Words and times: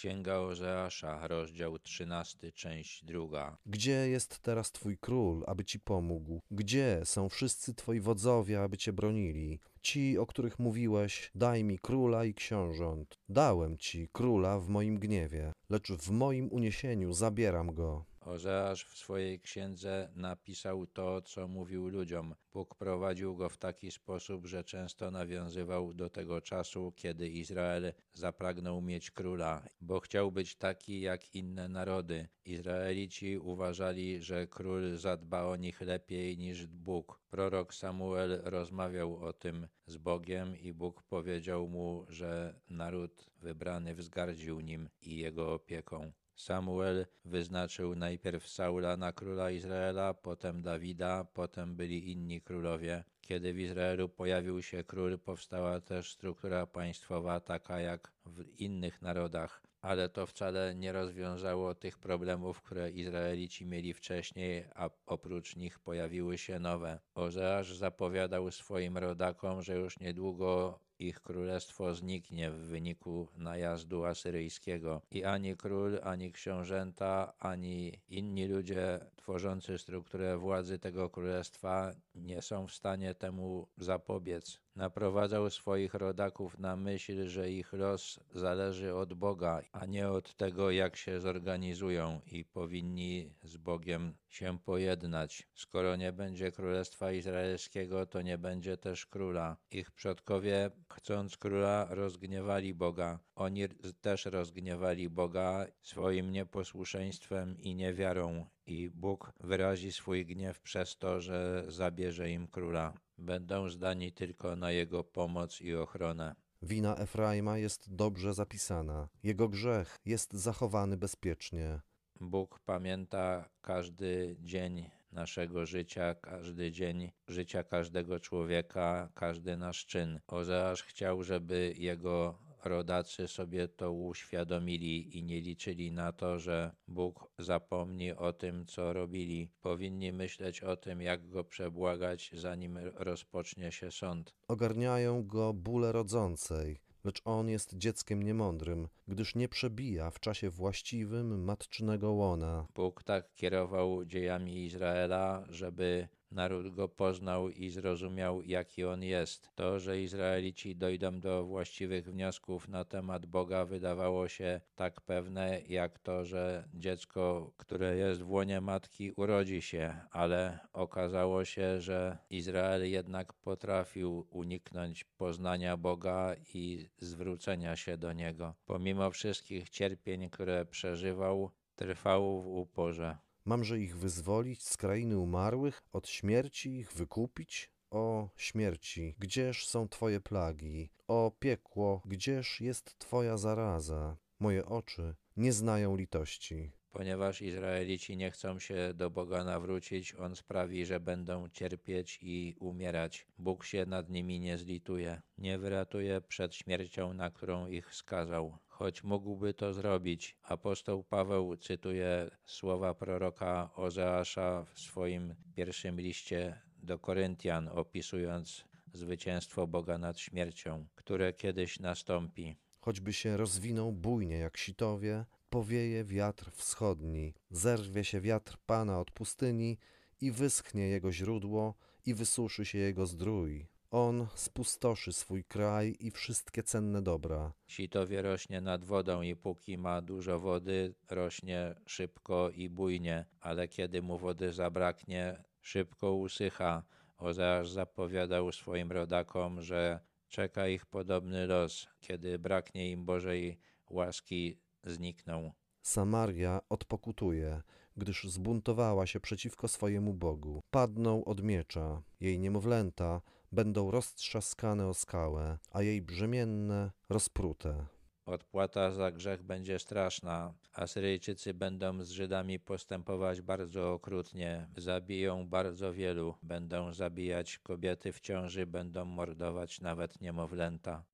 Księga 0.00 0.38
Ozeasza, 0.38 1.28
rozdział 1.28 1.78
13, 1.78 2.52
część 2.52 3.04
druga. 3.04 3.56
Gdzie 3.66 4.08
jest 4.08 4.38
teraz 4.38 4.72
twój 4.72 4.98
król, 4.98 5.44
aby 5.46 5.64
ci 5.64 5.80
pomógł? 5.80 6.40
Gdzie 6.50 7.00
są 7.04 7.28
wszyscy 7.28 7.74
twoi 7.74 8.00
wodzowie, 8.00 8.62
aby 8.62 8.76
cię 8.76 8.92
bronili? 8.92 9.60
Ci, 9.82 10.18
o 10.18 10.26
których 10.26 10.58
mówiłeś, 10.58 11.30
daj 11.34 11.64
mi 11.64 11.78
króla 11.78 12.24
i 12.24 12.34
książąt. 12.34 13.18
Dałem 13.28 13.78
ci 13.78 14.08
króla 14.12 14.58
w 14.58 14.68
moim 14.68 14.98
gniewie, 14.98 15.52
lecz 15.70 15.92
w 15.92 16.10
moim 16.10 16.48
uniesieniu 16.52 17.12
zabieram 17.12 17.74
go. 17.74 18.04
Ozeasz 18.20 18.84
w 18.84 18.98
swojej 18.98 19.40
księdze 19.40 20.10
napisał 20.14 20.86
to, 20.86 21.22
co 21.22 21.48
mówił 21.48 21.88
ludziom. 21.88 22.34
Bóg 22.52 22.74
prowadził 22.74 23.36
go 23.36 23.48
w 23.48 23.58
taki 23.58 23.90
sposób, 23.90 24.46
że 24.46 24.64
często 24.64 25.10
nawiązywał 25.10 25.94
do 25.94 26.10
tego 26.10 26.40
czasu, 26.40 26.92
kiedy 26.96 27.28
Izrael 27.28 27.92
zapragnął 28.12 28.80
mieć 28.82 29.10
króla, 29.10 29.62
bo 29.80 30.00
chciał 30.00 30.32
być 30.32 30.56
taki 30.56 31.00
jak 31.00 31.34
inne 31.34 31.68
narody. 31.68 32.28
Izraelici 32.44 33.38
uważali, 33.38 34.22
że 34.22 34.46
król 34.46 34.96
zadba 34.96 35.42
o 35.42 35.56
nich 35.56 35.80
lepiej 35.80 36.38
niż 36.38 36.66
Bóg. 36.66 37.20
Prorok 37.30 37.74
Samuel 37.74 38.40
rozmawiał 38.44 39.16
o 39.16 39.32
tym 39.32 39.66
z 39.86 39.96
Bogiem 39.96 40.58
i 40.58 40.72
Bóg 40.72 41.02
powiedział 41.02 41.68
mu, 41.68 42.06
że 42.08 42.60
naród 42.68 43.30
wybrany 43.38 43.94
wzgardził 43.94 44.60
nim 44.60 44.88
i 45.02 45.16
jego 45.16 45.54
opieką. 45.54 46.12
Samuel 46.40 47.06
wyznaczył 47.24 47.94
najpierw 47.94 48.48
Saula 48.48 48.96
na 48.96 49.12
króla 49.12 49.50
Izraela, 49.50 50.14
potem 50.14 50.62
Dawida, 50.62 51.24
potem 51.24 51.76
byli 51.76 52.10
inni 52.12 52.40
królowie. 52.40 53.04
Kiedy 53.20 53.52
w 53.52 53.58
Izraelu 53.58 54.08
pojawił 54.08 54.62
się 54.62 54.84
król, 54.84 55.18
powstała 55.18 55.80
też 55.80 56.12
struktura 56.12 56.66
państwowa 56.66 57.40
taka 57.40 57.80
jak 57.80 58.12
w 58.26 58.60
innych 58.60 59.02
narodach, 59.02 59.62
ale 59.80 60.08
to 60.08 60.26
wcale 60.26 60.74
nie 60.74 60.92
rozwiązało 60.92 61.74
tych 61.74 61.98
problemów, 61.98 62.62
które 62.62 62.90
Izraelici 62.90 63.66
mieli 63.66 63.94
wcześniej, 63.94 64.64
a 64.74 64.90
oprócz 65.06 65.56
nich 65.56 65.78
pojawiły 65.78 66.38
się 66.38 66.58
nowe. 66.58 67.00
Ozeasz 67.14 67.76
zapowiadał 67.76 68.50
swoim 68.50 68.98
rodakom, 68.98 69.62
że 69.62 69.76
już 69.76 70.00
niedługo 70.00 70.78
ich 71.00 71.20
królestwo 71.20 71.94
zniknie 71.94 72.50
w 72.50 72.56
wyniku 72.56 73.28
najazdu 73.36 74.04
asyryjskiego 74.04 75.02
i 75.10 75.24
ani 75.24 75.56
król, 75.56 76.00
ani 76.02 76.32
książęta, 76.32 77.32
ani 77.38 78.00
inni 78.08 78.46
ludzie 78.46 79.00
tworzący 79.16 79.78
strukturę 79.78 80.38
władzy 80.38 80.78
tego 80.78 81.10
królestwa 81.10 81.92
nie 82.14 82.42
są 82.42 82.66
w 82.66 82.74
stanie 82.74 83.14
temu 83.14 83.68
zapobiec. 83.78 84.60
Naprowadzał 84.76 85.50
swoich 85.50 85.94
rodaków 85.94 86.58
na 86.58 86.76
myśl, 86.76 87.28
że 87.28 87.50
ich 87.50 87.72
los 87.72 88.20
zależy 88.34 88.94
od 88.94 89.14
Boga, 89.14 89.62
a 89.72 89.86
nie 89.86 90.08
od 90.08 90.36
tego, 90.36 90.70
jak 90.70 90.96
się 90.96 91.20
zorganizują 91.20 92.20
i 92.26 92.44
powinni 92.44 93.32
z 93.42 93.56
Bogiem 93.56 94.14
się 94.28 94.58
pojednać. 94.58 95.48
Skoro 95.54 95.96
nie 95.96 96.12
będzie 96.12 96.52
królestwa 96.52 97.12
izraelskiego, 97.12 98.06
to 98.06 98.22
nie 98.22 98.38
będzie 98.38 98.76
też 98.76 99.06
króla. 99.06 99.56
Ich 99.70 99.90
przodkowie, 99.90 100.70
chcąc 100.94 101.36
króla, 101.36 101.86
rozgniewali 101.90 102.74
Boga. 102.74 103.18
Oni 103.34 103.68
też 104.00 104.24
rozgniewali 104.24 105.10
Boga 105.10 105.66
swoim 105.82 106.30
nieposłuszeństwem 106.32 107.58
i 107.58 107.74
niewiarą 107.74 108.46
i 108.66 108.90
Bóg 108.90 109.32
wyrazi 109.40 109.92
swój 109.92 110.26
gniew 110.26 110.60
przez 110.60 110.98
to, 110.98 111.20
że 111.20 111.64
zabierze 111.68 112.30
im 112.30 112.48
króla. 112.48 112.94
Będą 113.18 113.68
zdani 113.68 114.12
tylko 114.12 114.56
na 114.56 114.72
jego 114.72 115.04
pomoc 115.04 115.60
i 115.60 115.74
ochronę. 115.74 116.34
Wina 116.62 116.96
Efraima 116.96 117.58
jest 117.58 117.94
dobrze 117.94 118.34
zapisana, 118.34 119.08
jego 119.22 119.48
grzech 119.48 119.96
jest 120.04 120.32
zachowany 120.32 120.96
bezpiecznie. 120.96 121.80
Bóg 122.20 122.60
pamięta 122.60 123.48
każdy 123.60 124.36
dzień 124.40 124.90
naszego 125.12 125.66
życia, 125.66 126.14
każdy 126.14 126.72
dzień 126.72 127.10
życia 127.28 127.64
każdego 127.64 128.20
człowieka, 128.20 129.08
każdy 129.14 129.56
nasz 129.56 129.86
czyn. 129.86 130.20
Ozeasz 130.26 130.82
chciał, 130.82 131.22
żeby 131.22 131.74
jego 131.76 132.38
rodacy 132.64 133.28
sobie 133.28 133.68
to 133.68 133.92
uświadomili 133.92 135.18
i 135.18 135.22
nie 135.24 135.40
liczyli 135.40 135.92
na 135.92 136.12
to, 136.12 136.38
że 136.38 136.72
Bóg 136.88 137.30
zapomni 137.38 138.12
o 138.12 138.32
tym, 138.32 138.66
co 138.66 138.92
robili. 138.92 139.50
Powinni 139.62 140.12
myśleć 140.12 140.60
o 140.60 140.76
tym, 140.76 141.02
jak 141.02 141.28
go 141.28 141.44
przebłagać, 141.44 142.30
zanim 142.34 142.78
rozpocznie 142.94 143.72
się 143.72 143.90
sąd. 143.90 144.34
Ogarniają 144.48 145.26
go 145.26 145.52
bóle 145.54 145.92
rodzącej, 145.92 146.80
lecz 147.04 147.22
on 147.24 147.48
jest 147.48 147.76
dzieckiem 147.76 148.22
niemądrym, 148.22 148.88
gdyż 149.08 149.34
nie 149.34 149.48
przebija 149.48 150.10
w 150.10 150.20
czasie 150.20 150.50
właściwym 150.50 151.44
matczynego 151.44 152.12
łona. 152.12 152.66
Bóg 152.74 153.02
tak 153.02 153.34
kierował 153.34 154.04
dziejami 154.04 154.64
Izraela, 154.64 155.44
żeby 155.48 156.08
naród 156.32 156.74
go 156.74 156.88
poznał 156.88 157.48
i 157.48 157.70
zrozumiał, 157.70 158.42
jaki 158.42 158.84
on 158.84 159.02
jest. 159.02 159.50
To, 159.54 159.78
że 159.78 160.02
Izraelici 160.02 160.76
dojdą 160.76 161.20
do 161.20 161.44
właściwych 161.44 162.04
wniosków 162.04 162.68
na 162.68 162.84
temat 162.84 163.26
Boga, 163.26 163.64
wydawało 163.64 164.28
się 164.28 164.60
tak 164.74 165.00
pewne, 165.00 165.60
jak 165.68 165.98
to, 165.98 166.24
że 166.24 166.68
dziecko, 166.74 167.52
które 167.56 167.96
jest 167.96 168.22
w 168.22 168.30
łonie 168.30 168.60
matki, 168.60 169.12
urodzi 169.16 169.62
się, 169.62 170.00
ale 170.10 170.58
okazało 170.72 171.44
się, 171.44 171.80
że 171.80 172.18
Izrael 172.30 172.90
jednak 172.90 173.32
potrafił 173.32 174.26
uniknąć 174.30 175.04
poznania 175.04 175.76
Boga 175.76 176.34
i 176.54 176.88
zwrócenia 176.98 177.76
się 177.76 177.96
do 177.96 178.12
niego. 178.12 178.54
Pomimo 178.66 179.10
wszystkich 179.10 179.70
cierpień, 179.70 180.30
które 180.30 180.64
przeżywał, 180.64 181.50
trwał 181.76 182.42
w 182.42 182.46
uporze. 182.46 183.29
Mamże 183.50 183.78
ich 183.78 183.96
wyzwolić 183.96 184.62
z 184.62 184.76
krainy 184.76 185.18
umarłych, 185.18 185.82
od 185.92 186.08
śmierci 186.08 186.70
ich 186.70 186.92
wykupić? 186.92 187.70
O 187.90 188.28
śmierci, 188.36 189.14
gdzież 189.18 189.68
są 189.68 189.88
Twoje 189.88 190.20
plagi? 190.20 190.90
O 191.08 191.32
piekło, 191.38 192.02
gdzież 192.04 192.60
jest 192.60 192.98
Twoja 192.98 193.36
zaraza? 193.36 194.16
Moje 194.40 194.66
oczy 194.66 195.14
nie 195.36 195.52
znają 195.52 195.96
litości. 195.96 196.72
Ponieważ 196.90 197.42
Izraelici 197.42 198.16
nie 198.16 198.30
chcą 198.30 198.58
się 198.58 198.94
do 198.94 199.10
Boga 199.10 199.44
nawrócić, 199.44 200.14
On 200.14 200.36
sprawi, 200.36 200.86
że 200.86 201.00
będą 201.00 201.48
cierpieć 201.48 202.18
i 202.22 202.54
umierać. 202.60 203.26
Bóg 203.38 203.64
się 203.64 203.86
nad 203.86 204.10
nimi 204.10 204.40
nie 204.40 204.58
zlituje, 204.58 205.22
nie 205.38 205.58
wyratuje 205.58 206.20
przed 206.20 206.54
śmiercią, 206.54 207.14
na 207.14 207.30
którą 207.30 207.66
ich 207.66 207.94
skazał 207.94 208.58
choć 208.80 209.02
mógłby 209.04 209.54
to 209.54 209.72
zrobić. 209.72 210.36
Apostoł 210.42 211.04
Paweł 211.04 211.56
cytuje 211.56 212.30
słowa 212.44 212.94
proroka 212.94 213.70
Ozeasza 213.76 214.64
w 214.64 214.80
swoim 214.80 215.34
pierwszym 215.54 216.00
liście 216.00 216.60
do 216.82 216.98
Koryntian, 216.98 217.68
opisując 217.68 218.64
zwycięstwo 218.92 219.66
Boga 219.66 219.98
nad 219.98 220.18
śmiercią, 220.18 220.86
które 220.94 221.32
kiedyś 221.32 221.80
nastąpi. 221.80 222.56
Choćby 222.80 223.12
się 223.12 223.36
rozwinął 223.36 223.92
bujnie 223.92 224.38
jak 224.38 224.56
sitowie, 224.56 225.24
powieje 225.50 226.04
wiatr 226.04 226.50
wschodni, 226.50 227.34
zerwie 227.50 228.04
się 228.04 228.20
wiatr 228.20 228.58
Pana 228.66 229.00
od 229.00 229.10
pustyni 229.10 229.78
i 230.20 230.32
wyschnie 230.32 230.88
jego 230.88 231.12
źródło 231.12 231.74
i 232.06 232.14
wysuszy 232.14 232.64
się 232.64 232.78
jego 232.78 233.06
zdrój. 233.06 233.66
On 233.90 234.26
spustoszy 234.34 235.12
swój 235.12 235.44
kraj 235.44 235.96
i 236.00 236.10
wszystkie 236.10 236.62
cenne 236.62 237.02
dobra. 237.02 237.52
Sitowie 237.66 238.22
rośnie 238.22 238.60
nad 238.60 238.84
wodą 238.84 239.22
i 239.22 239.36
póki 239.36 239.78
ma 239.78 240.00
dużo 240.02 240.40
wody, 240.40 240.94
rośnie 241.08 241.74
szybko 241.86 242.50
i 242.50 242.68
bujnie, 242.68 243.24
ale 243.40 243.68
kiedy 243.68 244.02
mu 244.02 244.18
wody 244.18 244.52
zabraknie, 244.52 245.42
szybko 245.60 246.14
usycha. 246.14 246.82
Ozeasz 247.18 247.70
zapowiadał 247.70 248.52
swoim 248.52 248.92
rodakom, 248.92 249.62
że 249.62 250.00
czeka 250.28 250.68
ich 250.68 250.86
podobny 250.86 251.46
los, 251.46 251.88
kiedy 252.00 252.38
braknie 252.38 252.90
im 252.90 253.04
Bożej 253.04 253.58
łaski, 253.90 254.58
znikną. 254.84 255.52
Samaria 255.82 256.60
odpokutuje, 256.68 257.62
gdyż 257.96 258.24
zbuntowała 258.24 259.06
się 259.06 259.20
przeciwko 259.20 259.68
swojemu 259.68 260.14
Bogu. 260.14 260.62
Padną 260.70 261.24
od 261.24 261.42
miecza, 261.42 262.02
jej 262.20 262.38
niemowlęta 262.38 263.20
będą 263.52 263.90
roztrzaskane 263.90 264.88
o 264.88 264.94
skałę, 264.94 265.58
a 265.70 265.82
jej 265.82 266.02
brzemienne 266.02 266.90
rozprute. 267.08 267.86
Odpłata 268.26 268.90
za 268.90 269.10
grzech 269.10 269.42
będzie 269.42 269.78
straszna. 269.78 270.54
Asyryjczycy 270.72 271.54
będą 271.54 272.04
z 272.04 272.10
Żydami 272.10 272.60
postępować 272.60 273.40
bardzo 273.42 273.92
okrutnie. 273.92 274.66
Zabiją 274.76 275.48
bardzo 275.48 275.92
wielu. 275.92 276.34
Będą 276.42 276.92
zabijać 276.92 277.58
kobiety 277.58 278.12
w 278.12 278.20
ciąży, 278.20 278.66
będą 278.66 279.04
mordować 279.04 279.80
nawet 279.80 280.20
niemowlęta. 280.20 281.04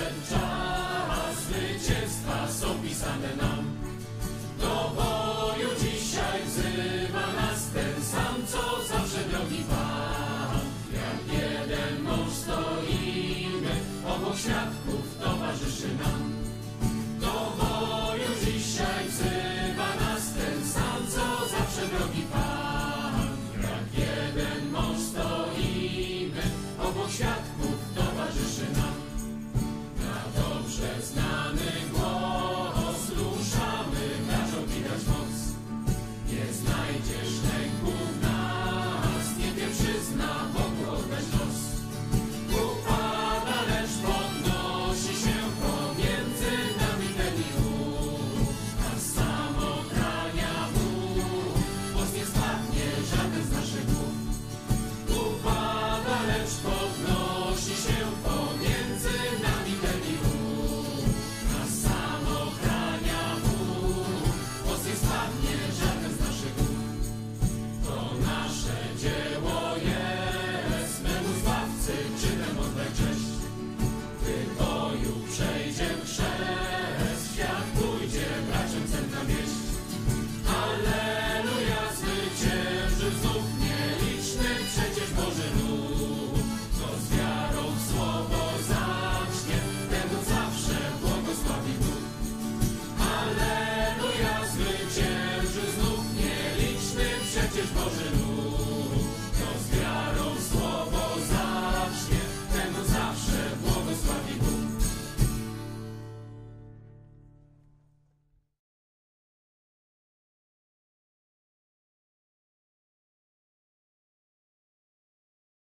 Ten 0.00 0.14
czas 0.30 1.36
zwycięstwa 1.44 2.48
są 2.48 2.66
pisane 2.82 3.36
nam. 3.36 3.64
Do 4.60 4.92
boju 4.96 5.68
dzisiaj 5.80 6.42
wzywa 6.46 7.26
nas 7.32 7.70
ten 7.74 8.04
sam, 8.04 8.34
co 8.46 8.84
zawsze 8.88 9.24
drogi 9.30 9.64
Pan. 9.70 10.60
Jak 10.94 11.40
jeden 11.40 12.02
mąż 12.02 12.32
stoimy, 12.32 13.74
obok 14.06 14.36
świadków 14.38 15.18
towarzyszy 15.22 15.88
nam. 15.88 16.29